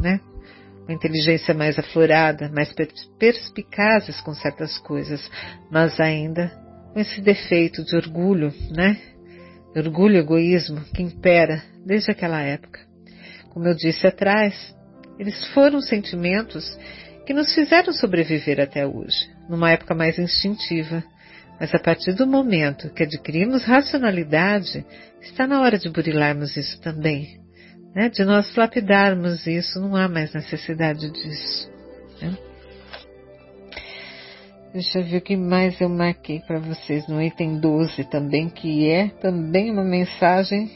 [0.00, 0.18] né?
[0.82, 2.74] uma inteligência mais aflorada, mais
[3.20, 5.30] perspicazes com certas coisas,
[5.70, 6.48] mas ainda
[6.92, 8.98] com esse defeito de orgulho, né?
[9.76, 12.80] Orgulho e egoísmo que impera desde aquela época.
[13.50, 14.74] Como eu disse atrás,
[15.16, 16.76] eles foram sentimentos
[17.24, 21.04] que nos fizeram sobreviver até hoje, numa época mais instintiva.
[21.58, 24.84] Mas a partir do momento que adquirimos racionalidade,
[25.22, 27.40] está na hora de burilarmos isso também.
[27.94, 28.10] Né?
[28.10, 31.70] De nós lapidarmos isso, não há mais necessidade disso.
[32.20, 32.36] Né?
[34.72, 38.90] Deixa eu ver o que mais eu marquei para vocês no item 12 também, que
[38.90, 40.70] é também uma mensagem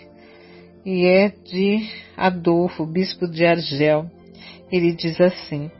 [0.86, 4.10] e é de Adolfo, bispo de Argel.
[4.72, 5.70] Ele diz assim: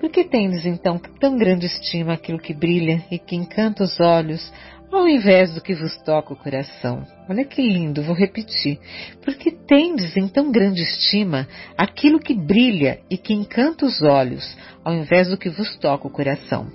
[0.00, 4.50] Por que tendes então tão grande estima aquilo que brilha e que encanta os olhos,
[4.90, 7.06] ao invés do que vos toca o coração?
[7.28, 8.78] Olha que lindo, vou repetir.
[9.22, 14.56] Por que tendes em tão grande estima aquilo que brilha e que encanta os olhos,
[14.82, 16.72] ao invés do que vos toca o coração?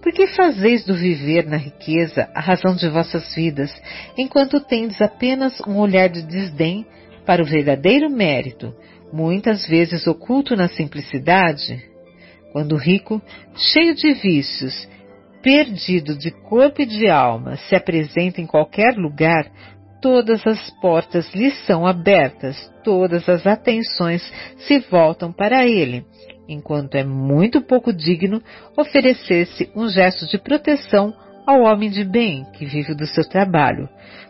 [0.00, 3.74] Por que fazeis do viver na riqueza a razão de vossas vidas,
[4.16, 6.86] enquanto tendes apenas um olhar de desdém
[7.26, 8.72] para o verdadeiro mérito,
[9.12, 11.89] muitas vezes oculto na simplicidade?
[12.52, 13.22] Quando rico,
[13.54, 14.88] cheio de vícios,
[15.42, 19.50] perdido de corpo e de alma, se apresenta em qualquer lugar,
[20.00, 24.22] todas as portas lhe são abertas, todas as atenções
[24.58, 26.04] se voltam para ele,
[26.48, 28.42] enquanto é muito pouco digno
[28.76, 31.14] oferecer-se um gesto de proteção
[31.46, 33.88] ao homem de bem que vive do seu trabalho,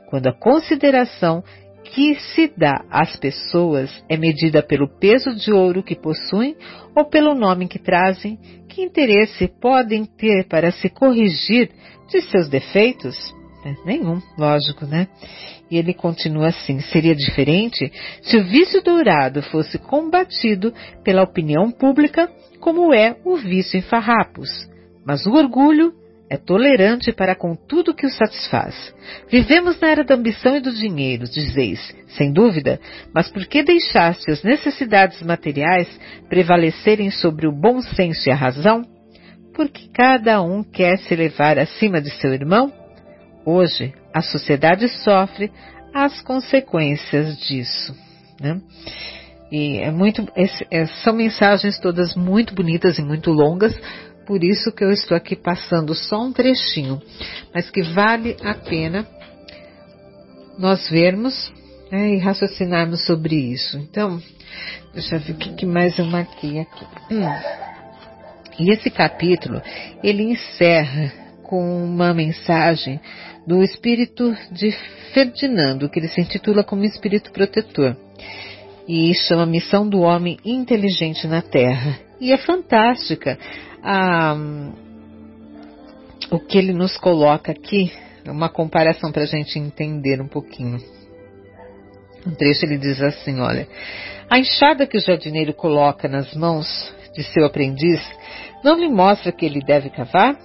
[0.09, 1.43] quando a consideração
[1.93, 6.57] que se dá às pessoas é medida pelo peso de ouro que possuem
[6.95, 11.71] ou pelo nome que trazem, que interesse podem ter para se corrigir
[12.09, 13.17] de seus defeitos?
[13.65, 15.09] É, nenhum, lógico, né?
[15.71, 20.73] E ele continua assim: seria diferente se o vício dourado fosse combatido
[21.05, 24.49] pela opinião pública, como é o vício em farrapos.
[25.05, 25.93] Mas o orgulho
[26.31, 28.95] é tolerante para com tudo que o satisfaz.
[29.29, 31.81] Vivemos na era da ambição e do dinheiro, dizeis,
[32.17, 32.79] sem dúvida,
[33.13, 35.89] mas por que deixaste as necessidades materiais
[36.29, 38.85] prevalecerem sobre o bom senso e a razão?
[39.53, 42.73] Porque cada um quer se levar acima de seu irmão?
[43.45, 45.51] Hoje, a sociedade sofre
[45.93, 47.93] as consequências disso.
[48.41, 48.61] Né?
[49.51, 50.29] E é muito,
[50.71, 53.77] é, são mensagens todas muito bonitas e muito longas,
[54.27, 57.01] por isso que eu estou aqui passando só um trechinho,
[57.55, 59.07] mas que vale a pena
[60.59, 61.53] nós vermos
[61.91, 63.79] né, e raciocinarmos sobre isso.
[63.79, 64.23] Então,
[64.93, 66.85] deixa eu ver o que, mais eu marquei aqui.
[67.11, 67.25] Hum.
[68.59, 69.61] E esse capítulo,
[70.03, 73.01] ele encerra com uma mensagem
[73.47, 74.71] do espírito de
[75.13, 77.97] Ferdinando, que ele se intitula como espírito protetor.
[78.87, 82.10] E chama Missão do Homem Inteligente na Terra.
[82.21, 83.39] E é fantástica
[83.83, 84.37] a,
[86.31, 87.91] o que ele nos coloca aqui,
[88.27, 90.79] uma comparação para a gente entender um pouquinho.
[92.27, 93.67] Um trecho ele diz assim: olha,
[94.29, 98.01] a enxada que o jardineiro coloca nas mãos de seu aprendiz
[98.63, 100.39] não lhe mostra que ele deve cavar?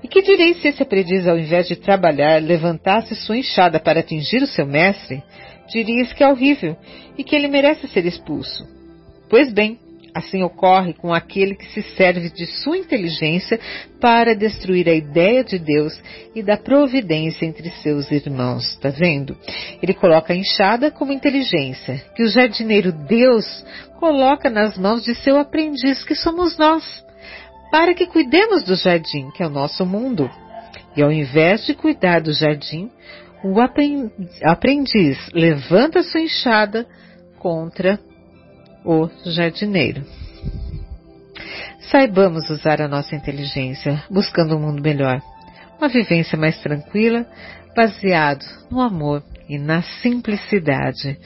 [0.00, 4.40] E que direi se esse aprendiz, ao invés de trabalhar, levantasse sua enxada para atingir
[4.40, 5.24] o seu mestre?
[5.68, 6.76] Dirias que é horrível
[7.16, 8.64] e que ele merece ser expulso.
[9.28, 9.78] Pois bem,
[10.18, 13.58] assim ocorre com aquele que se serve de sua inteligência
[14.00, 16.00] para destruir a ideia de Deus
[16.34, 18.64] e da providência entre seus irmãos.
[18.70, 19.36] Está vendo?
[19.82, 23.46] Ele coloca a enxada como inteligência, que o jardineiro Deus
[23.98, 26.84] coloca nas mãos de seu aprendiz, que somos nós
[27.70, 30.30] para que cuidemos do jardim, que é o nosso mundo.
[30.96, 32.90] E ao invés de cuidar do jardim,
[33.44, 36.86] o aprendiz levanta sua enxada
[37.38, 38.00] contra
[38.88, 40.02] o jardineiro.
[41.90, 45.20] Saibamos usar a nossa inteligência, buscando um mundo melhor,
[45.78, 47.26] uma vivência mais tranquila,
[47.76, 51.18] baseado no amor e na simplicidade.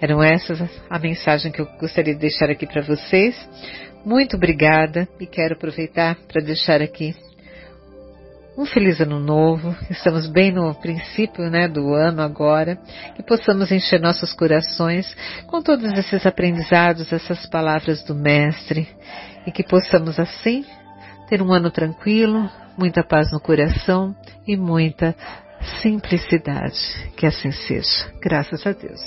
[0.00, 3.34] Eram essas a mensagem que eu gostaria de deixar aqui para vocês.
[4.04, 7.16] Muito obrigada e quero aproveitar para deixar aqui
[8.58, 9.74] um feliz ano novo.
[9.88, 12.76] Estamos bem no princípio né, do ano agora.
[13.14, 18.88] Que possamos encher nossos corações com todos esses aprendizados, essas palavras do Mestre.
[19.46, 20.64] E que possamos assim
[21.28, 24.12] ter um ano tranquilo, muita paz no coração
[24.44, 25.14] e muita
[25.80, 27.12] simplicidade.
[27.16, 28.12] Que assim seja.
[28.20, 29.00] Graças a Deus.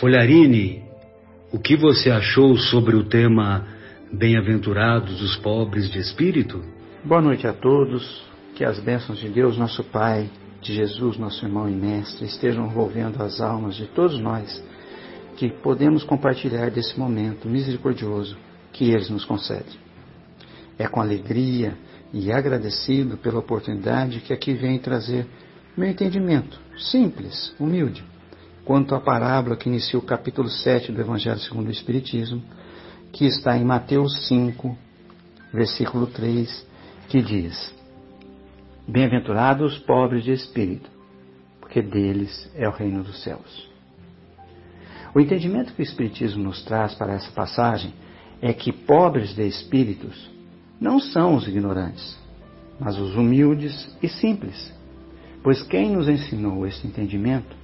[0.00, 0.82] Folharine,
[1.52, 3.68] o que você achou sobre o tema
[4.12, 6.64] Bem-aventurados os pobres de espírito?
[7.04, 8.29] Boa noite a todos.
[8.60, 10.30] Que as bênçãos de Deus, nosso Pai,
[10.60, 14.62] de Jesus, nosso irmão e mestre, estejam envolvendo as almas de todos nós
[15.38, 18.36] que podemos compartilhar desse momento misericordioso
[18.70, 19.78] que eles nos concedem.
[20.78, 21.74] É com alegria
[22.12, 25.26] e agradecido pela oportunidade que aqui vem trazer
[25.74, 28.04] meu entendimento, simples, humilde,
[28.62, 32.42] quanto à parábola que inicia o capítulo 7 do Evangelho segundo o Espiritismo,
[33.10, 34.76] que está em Mateus 5,
[35.50, 36.66] versículo 3,
[37.08, 37.79] que diz:
[38.90, 40.90] Bem-aventurados os pobres de espírito,
[41.60, 43.70] porque deles é o reino dos céus.
[45.14, 47.94] O entendimento que o Espiritismo nos traz para essa passagem
[48.42, 50.28] é que pobres de espíritos
[50.80, 52.18] não são os ignorantes,
[52.80, 54.74] mas os humildes e simples.
[55.40, 57.54] Pois quem nos ensinou esse entendimento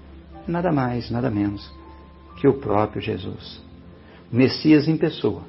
[0.47, 1.69] é nada mais, nada menos
[2.37, 3.61] que o próprio Jesus,
[4.31, 5.43] Messias em pessoa,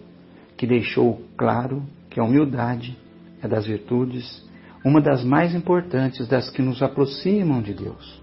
[0.57, 2.97] que deixou claro que a humildade
[3.43, 4.46] é das virtudes
[4.87, 8.21] uma das mais importantes das que nos aproximam de Deus.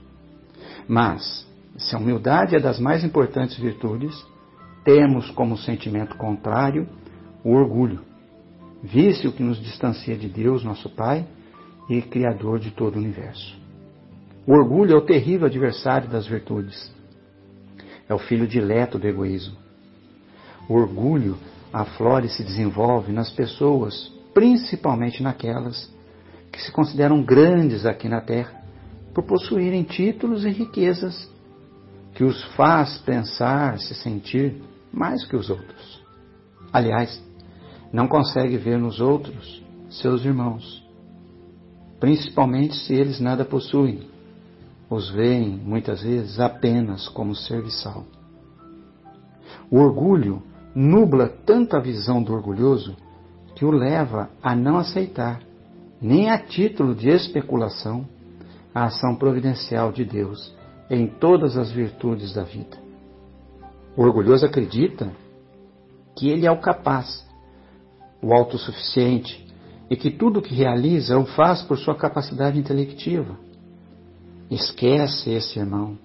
[0.88, 1.46] Mas,
[1.76, 4.14] se a humildade é das mais importantes virtudes,
[4.82, 6.88] temos como sentimento contrário
[7.44, 8.00] o orgulho,
[8.82, 11.26] vício que nos distancia de Deus, nosso Pai
[11.90, 13.56] e Criador de todo o universo.
[14.46, 16.90] O orgulho é o terrível adversário das virtudes.
[18.08, 19.56] É o filho dileto do egoísmo.
[20.68, 21.36] O orgulho
[21.72, 25.92] aflora e se desenvolve nas pessoas, principalmente naquelas
[26.54, 28.62] que se consideram grandes aqui na Terra,
[29.12, 31.28] por possuírem títulos e riquezas
[32.14, 36.00] que os faz pensar, se sentir mais que os outros.
[36.72, 37.20] Aliás,
[37.92, 40.82] não consegue ver nos outros seus irmãos,
[41.98, 44.08] principalmente se eles nada possuem.
[44.88, 48.04] Os veem, muitas vezes, apenas como serviçal.
[49.68, 50.40] O orgulho
[50.74, 52.96] nubla tanto a visão do orgulhoso
[53.56, 55.40] que o leva a não aceitar,
[56.00, 58.06] nem a título de especulação,
[58.74, 60.54] a ação providencial de Deus
[60.90, 62.76] em todas as virtudes da vida.
[63.96, 65.12] O orgulhoso acredita
[66.16, 67.24] que ele é o capaz
[68.24, 69.46] o autossuficiente
[69.90, 73.36] e que tudo o que realiza o faz por sua capacidade intelectiva.
[74.50, 75.98] Esquece esse irmão,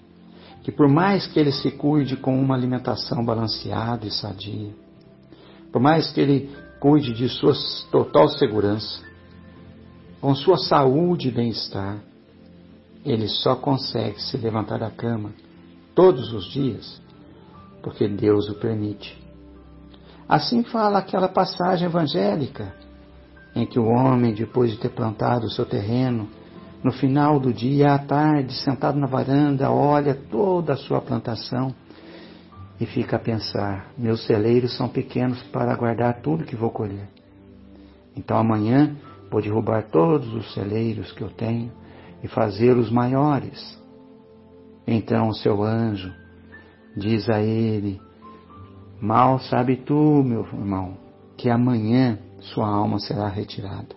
[0.62, 4.72] que por mais que ele se cuide com uma alimentação balanceada e sadia,
[5.72, 7.54] por mais que ele cuide de sua
[7.90, 9.02] total segurança,
[10.22, 12.00] com sua saúde e bem-estar,
[13.06, 15.32] ele só consegue se levantar da cama
[15.96, 17.02] todos os dias
[17.82, 19.18] porque Deus o permite.
[20.28, 22.74] Assim fala aquela passagem evangélica
[23.56, 26.30] em que o homem, depois de ter plantado o seu terreno,
[26.84, 31.74] no final do dia, à tarde, sentado na varanda, olha toda a sua plantação
[32.80, 37.10] e fica a pensar: meus celeiros são pequenos para guardar tudo que vou colher.
[38.16, 38.96] Então amanhã
[39.30, 41.72] vou derrubar todos os celeiros que eu tenho
[42.24, 43.78] e fazê-los maiores.
[44.88, 46.12] Então o seu anjo
[46.98, 48.02] diz a ele:
[49.00, 50.98] Mal sabe tu, meu irmão,
[51.38, 53.96] que amanhã sua alma será retirada.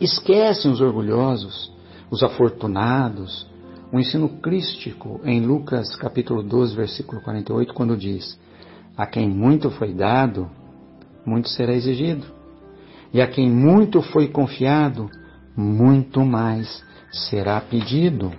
[0.00, 1.72] Esquecem os orgulhosos,
[2.10, 3.48] os afortunados,
[3.92, 8.38] o ensino crístico em Lucas capítulo 12, versículo 48, quando diz:
[8.96, 10.50] A quem muito foi dado,
[11.24, 12.35] muito será exigido.
[13.16, 15.10] E a quem muito foi confiado,
[15.56, 18.30] muito mais será pedido.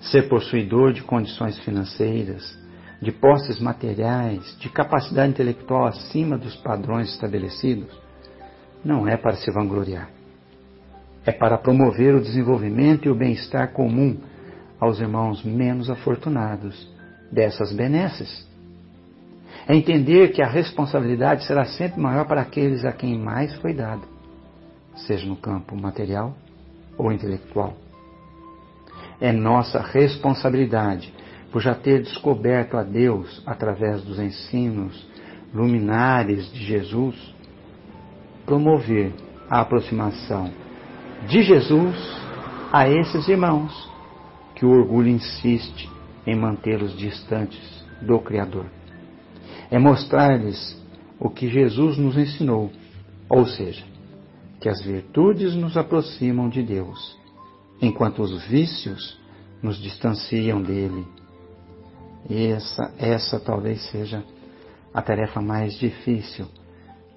[0.00, 2.58] Ser possuidor de condições financeiras,
[3.02, 7.94] de posses materiais, de capacidade intelectual acima dos padrões estabelecidos,
[8.82, 10.08] não é para se vangloriar.
[11.26, 14.16] É para promover o desenvolvimento e o bem-estar comum
[14.80, 16.90] aos irmãos menos afortunados
[17.30, 18.48] dessas benesses.
[19.68, 24.02] É entender que a responsabilidade será sempre maior para aqueles a quem mais foi dado,
[24.94, 26.34] seja no campo material
[26.96, 27.74] ou intelectual.
[29.20, 31.12] É nossa responsabilidade
[31.50, 35.06] por já ter descoberto a Deus através dos ensinos
[35.54, 37.16] luminares de Jesus,
[38.44, 39.14] promover
[39.48, 40.50] a aproximação
[41.26, 41.96] de Jesus
[42.72, 43.90] a esses irmãos
[44.54, 45.88] que o orgulho insiste
[46.26, 48.66] em mantê-los distantes do Criador.
[49.70, 50.76] É mostrar-lhes
[51.18, 52.70] o que Jesus nos ensinou,
[53.28, 53.84] ou seja,
[54.60, 57.16] que as virtudes nos aproximam de Deus,
[57.80, 59.18] enquanto os vícios
[59.62, 61.06] nos distanciam dele
[62.28, 64.24] e essa, essa talvez seja
[64.92, 66.46] a tarefa mais difícil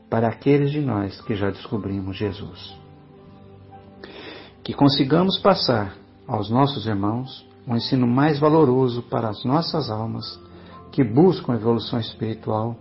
[0.09, 2.77] para aqueles de nós que já descobrimos Jesus.
[4.63, 5.95] Que consigamos passar
[6.27, 10.39] aos nossos irmãos um ensino mais valoroso para as nossas almas
[10.91, 12.75] que buscam evolução espiritual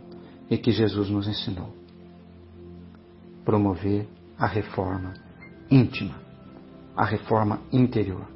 [0.51, 1.73] e que Jesus nos ensinou.
[3.45, 4.07] Promover
[4.39, 5.15] a reforma
[5.71, 6.15] íntima,
[6.97, 8.27] a reforma interior.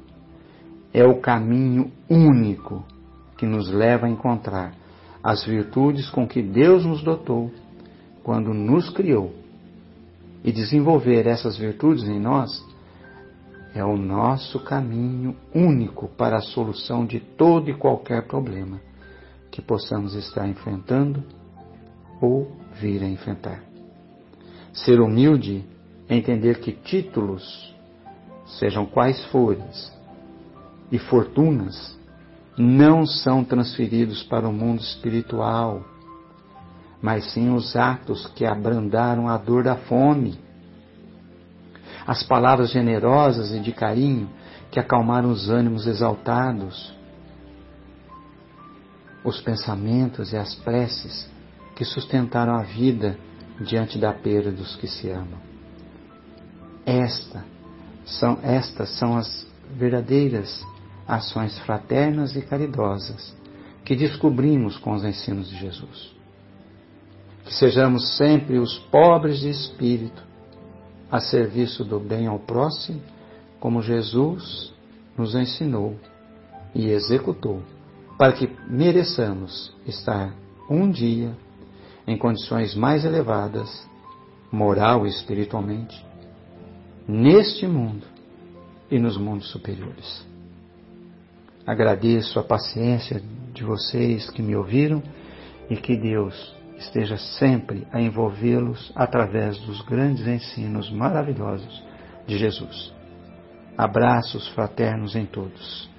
[0.93, 2.83] É o caminho único
[3.37, 4.75] que nos leva a encontrar
[5.23, 7.51] as virtudes com que Deus nos dotou
[8.23, 9.33] quando nos criou
[10.43, 12.63] e desenvolver essas virtudes em nós
[13.73, 18.79] é o nosso caminho único para a solução de todo e qualquer problema
[19.53, 21.23] que possamos estar enfrentando
[22.19, 22.51] ou
[22.81, 23.61] vir a enfrentar.
[24.73, 25.63] Ser humilde
[26.09, 27.71] é entender que títulos,
[28.57, 29.63] sejam quais forem,
[30.91, 31.95] e fortunas
[32.57, 35.83] não são transferidos para o mundo espiritual,
[36.99, 40.39] mas sim os atos que abrandaram a dor da fome,
[42.07, 44.27] as palavras generosas e de carinho
[44.71, 46.91] que acalmaram os ânimos exaltados,
[49.23, 51.29] os pensamentos e as preces
[51.75, 53.17] que sustentaram a vida
[53.61, 55.39] diante da perda dos que se amam.
[56.85, 57.43] Esta
[58.05, 60.63] são, estas são as verdadeiras
[61.07, 63.35] ações fraternas e caridosas
[63.83, 66.13] que descobrimos com os ensinos de Jesus.
[67.45, 70.23] Que sejamos sempre os pobres de espírito,
[71.11, 73.01] a serviço do bem ao próximo,
[73.59, 74.73] como Jesus
[75.17, 75.97] nos ensinou
[76.73, 77.61] e executou,
[78.23, 80.33] para que mereçamos estar
[80.69, 81.35] um dia
[82.07, 83.85] em condições mais elevadas,
[84.49, 86.05] moral e espiritualmente,
[87.05, 88.07] neste mundo
[88.89, 90.25] e nos mundos superiores.
[91.67, 93.21] Agradeço a paciência
[93.53, 95.03] de vocês que me ouviram
[95.69, 101.83] e que Deus esteja sempre a envolvê-los através dos grandes ensinos maravilhosos
[102.25, 102.93] de Jesus.
[103.77, 105.89] Abraços fraternos em todos.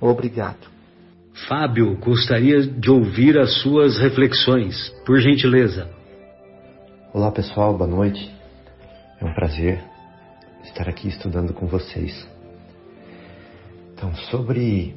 [0.00, 0.77] Obrigado.
[1.46, 5.88] Fábio gostaria de ouvir as suas reflexões, por gentileza.
[7.12, 8.34] Olá pessoal, boa noite.
[9.20, 9.80] É um prazer
[10.64, 12.28] estar aqui estudando com vocês.
[13.94, 14.96] Então, sobre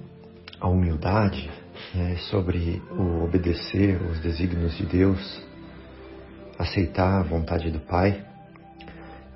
[0.60, 1.50] a humildade,
[1.94, 5.42] né, sobre o obedecer os desígnios de Deus,
[6.58, 8.26] aceitar a vontade do Pai,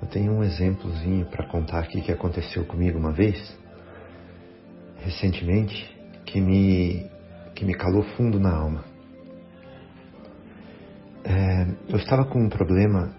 [0.02, 3.56] eu tenho um exemplozinho para contar aqui que aconteceu comigo uma vez,
[4.98, 5.95] recentemente,
[6.36, 7.10] que me,
[7.54, 8.84] que me calou fundo na alma.
[11.24, 13.10] É, eu estava com um problema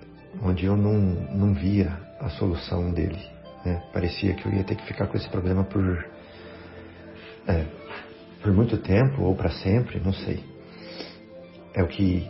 [0.44, 0.94] onde eu não,
[1.36, 3.20] não via a solução dele.
[3.66, 3.82] Né?
[3.92, 5.84] Parecia que eu ia ter que ficar com esse problema por
[7.48, 7.66] é,
[8.44, 10.44] por muito tempo ou para sempre, não sei.
[11.74, 12.30] É o que.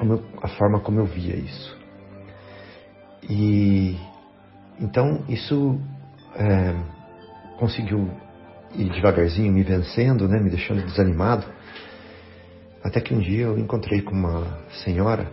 [0.00, 1.78] Eu, a forma como eu via isso.
[3.28, 3.94] E.
[4.80, 5.78] Então, isso
[6.34, 6.74] é,
[7.58, 8.23] conseguiu
[8.76, 11.46] ir devagarzinho me vencendo, né, me deixando desanimado.
[12.82, 15.30] Até que um dia eu encontrei com uma senhora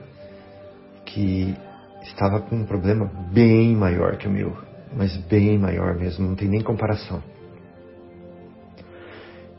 [1.05, 1.55] que
[2.03, 4.55] estava com um problema bem maior que o meu,
[4.95, 7.21] mas bem maior mesmo, não tem nem comparação.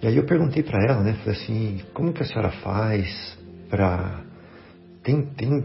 [0.02, 1.12] E aí eu perguntei para ela, né?
[1.22, 3.38] Falei assim, como que a senhora faz
[3.70, 4.20] para
[5.02, 5.64] tem tem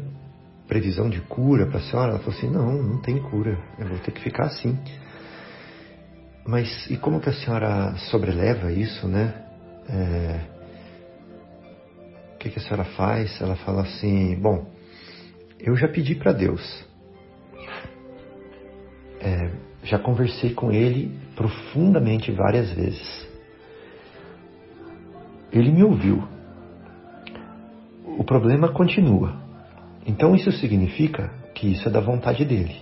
[0.68, 2.12] previsão de cura para a senhora?
[2.12, 3.58] Ela falou assim, não, não tem cura.
[3.80, 4.78] Eu vou ter que ficar assim.
[6.48, 9.34] Mas e como que a senhora sobreleva isso, né?
[9.90, 10.40] É...
[12.34, 13.42] O que, que a senhora faz?
[13.42, 14.66] Ela fala assim, bom,
[15.60, 16.86] eu já pedi para Deus.
[19.20, 19.52] É,
[19.84, 23.28] já conversei com Ele profundamente várias vezes.
[25.52, 26.24] Ele me ouviu.
[28.18, 29.36] O problema continua.
[30.06, 32.82] Então isso significa que isso é da vontade dele.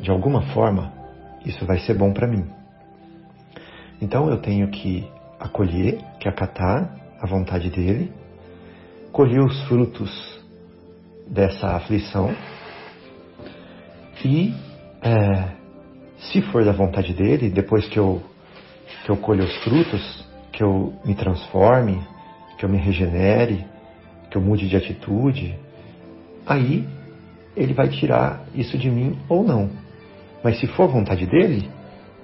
[0.00, 1.03] De alguma forma,
[1.44, 2.44] isso vai ser bom para mim.
[4.00, 8.12] Então eu tenho que acolher, que acatar a vontade dele,
[9.12, 10.40] colher os frutos
[11.28, 12.34] dessa aflição
[14.24, 14.54] e,
[15.02, 15.48] é,
[16.18, 18.22] se for da vontade dele, depois que eu,
[19.04, 22.00] que eu colho os frutos, que eu me transforme,
[22.56, 23.66] que eu me regenere,
[24.30, 25.58] que eu mude de atitude,
[26.46, 26.88] aí
[27.54, 29.83] ele vai tirar isso de mim ou não.
[30.44, 31.70] Mas se for vontade dele,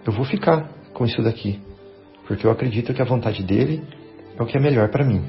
[0.06, 1.58] eu vou ficar com isso daqui,
[2.28, 3.82] porque eu acredito que a vontade dele
[4.38, 5.24] é o que é melhor para mim.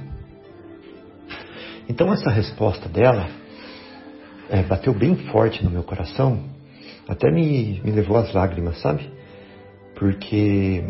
[1.87, 3.29] Então essa resposta dela
[4.49, 6.43] é, bateu bem forte no meu coração,
[7.07, 9.09] até me, me levou às lágrimas, sabe?
[9.95, 10.83] Porque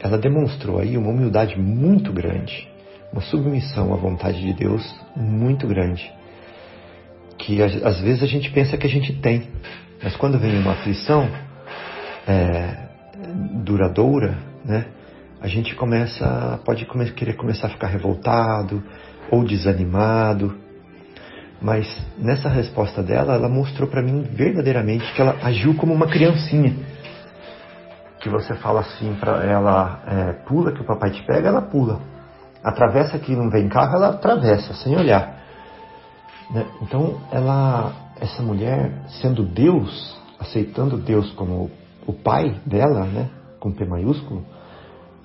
[0.00, 2.68] ela demonstrou aí uma humildade muito grande,
[3.12, 4.82] uma submissão à vontade de Deus
[5.14, 6.12] muito grande,
[7.38, 9.48] que às vezes a gente pensa que a gente tem,
[10.04, 11.28] mas quando vem uma aflição
[12.28, 12.76] é,
[13.64, 14.86] duradoura, né,
[15.40, 16.86] a gente começa, pode
[17.16, 18.80] querer começar a ficar revoltado
[19.30, 20.56] ou desanimado,
[21.60, 21.86] mas
[22.16, 26.76] nessa resposta dela, ela mostrou para mim verdadeiramente que ela agiu como uma criancinha
[28.24, 32.00] que você fala assim para ela, é, pula que o papai te pega, ela pula.
[32.62, 35.40] atravessa aqui não vem carro, ela atravessa sem olhar.
[36.50, 36.64] Né?
[36.80, 41.70] Então, ela, essa mulher, sendo Deus, aceitando Deus como
[42.06, 44.44] o pai dela, né, com P maiúsculo,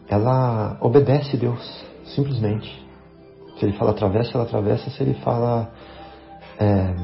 [0.08, 1.86] ela obedece Deus,
[2.16, 2.88] simplesmente.
[3.58, 4.90] Se ele fala atravessa, ela atravessa.
[4.90, 5.70] Se ele fala
[6.58, 6.96] é,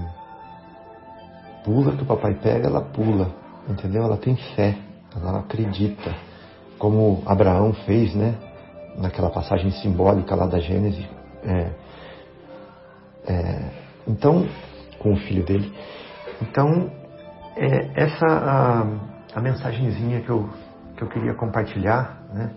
[1.64, 3.30] pula, que o papai pega, ela pula.
[3.68, 4.04] Entendeu?
[4.04, 4.78] Ela tem fé,
[5.16, 6.16] ela acredita.
[6.80, 8.36] Como Abraão fez, né?
[8.98, 11.06] Naquela passagem simbólica lá da Gênesis.
[11.44, 11.72] É,
[13.28, 13.70] é,
[14.08, 14.48] então,
[15.06, 15.72] com o filho dele.
[16.41, 16.91] Então,
[17.56, 20.49] é, essa a, a mensagenzinha que eu,
[20.97, 22.49] que eu queria compartilhar, né?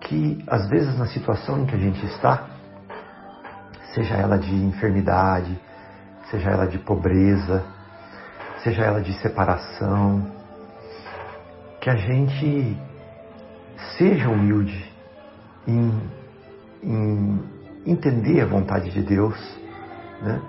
[0.00, 2.46] Que às vezes na situação em que a gente está,
[3.92, 5.58] seja ela de enfermidade,
[6.30, 7.64] seja ela de pobreza,
[8.62, 10.30] seja ela de separação,
[11.80, 12.78] que a gente
[13.96, 14.92] seja humilde
[15.66, 16.08] em,
[16.84, 17.42] em
[17.84, 19.36] entender a vontade de Deus,
[20.22, 20.40] né?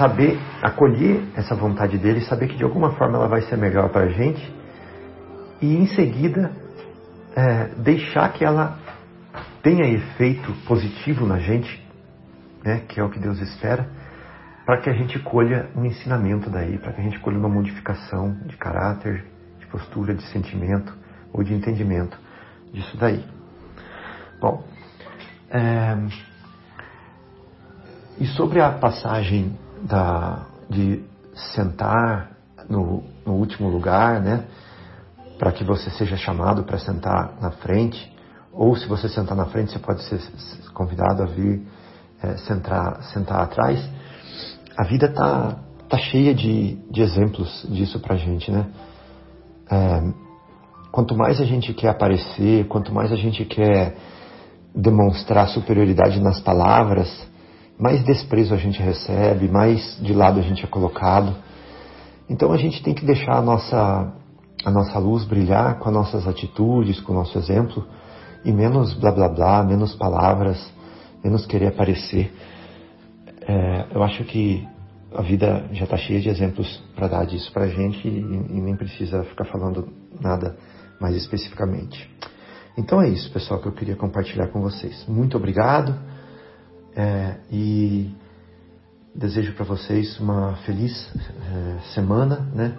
[0.00, 4.06] Saber acolher essa vontade dele, saber que de alguma forma ela vai ser melhor para
[4.06, 4.50] a gente
[5.60, 6.50] e em seguida
[7.36, 8.78] é, deixar que ela
[9.62, 11.86] tenha efeito positivo na gente,
[12.64, 13.86] né, que é o que Deus espera,
[14.64, 18.38] para que a gente colha um ensinamento daí, para que a gente colha uma modificação
[18.46, 19.26] de caráter,
[19.58, 20.96] de postura, de sentimento
[21.30, 22.18] ou de entendimento
[22.72, 23.22] disso daí.
[24.40, 24.64] Bom,
[25.50, 25.94] é,
[28.18, 31.02] e sobre a passagem da, de
[31.54, 32.30] sentar
[32.68, 34.44] no, no último lugar, né,
[35.38, 38.14] para que você seja chamado para sentar na frente,
[38.52, 40.20] ou se você sentar na frente, você pode ser
[40.74, 41.66] convidado a vir
[42.22, 43.88] é, sentar, sentar atrás
[44.80, 45.58] a vida tá,
[45.88, 48.66] tá cheia de, de exemplos disso pra gente, né?
[49.70, 50.02] É,
[50.90, 53.96] quanto mais a gente quer aparecer, quanto mais a gente quer
[54.74, 57.08] demonstrar superioridade nas palavras,
[57.80, 61.34] mais desprezo a gente recebe, mais de lado a gente é colocado.
[62.28, 64.12] Então a gente tem que deixar a nossa,
[64.62, 67.86] a nossa luz brilhar com as nossas atitudes, com o nosso exemplo,
[68.44, 70.72] e menos blá blá blá, menos palavras,
[71.24, 72.30] menos querer aparecer.
[73.48, 74.68] É, eu acho que
[75.14, 78.60] a vida já está cheia de exemplos para dar disso para a gente e, e,
[78.60, 79.88] nem precisa ficar falando
[80.20, 80.54] nada
[81.00, 82.08] mais especificamente.
[82.76, 85.04] Então é isso, pessoal, que eu queria compartilhar com vocês.
[85.08, 86.09] Muito obrigado
[87.00, 88.14] é, e
[89.14, 92.76] desejo para vocês uma feliz é, semana, né?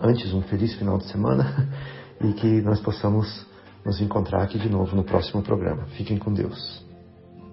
[0.00, 1.68] Antes, um feliz final de semana
[2.24, 3.46] e que nós possamos
[3.84, 5.84] nos encontrar aqui de novo no próximo programa.
[5.96, 6.89] Fiquem com Deus.